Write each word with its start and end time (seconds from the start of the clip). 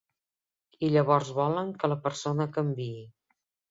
I 0.87 0.89
llavors 0.95 1.31
volen 1.43 1.71
que 1.79 1.93
la 1.95 2.01
persona 2.09 2.53
canviï. 2.61 3.09